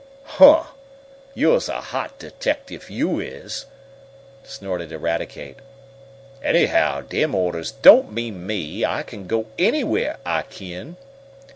"Huh! 0.23 0.63
You's 1.35 1.69
a 1.69 1.79
hot 1.79 2.17
deteckertiff, 2.17 2.89
yo' 2.89 3.19
is!" 3.19 3.67
snorted 4.43 4.91
Eradicate. 4.91 5.57
"Anyhow, 6.41 7.01
dem 7.01 7.35
orders 7.35 7.69
don't 7.71 8.11
mean 8.11 8.47
me! 8.47 8.83
I 8.83 9.03
kin 9.03 9.27
go 9.27 9.45
anywhere, 9.59 10.17
I 10.25 10.41
kin!" 10.41 10.97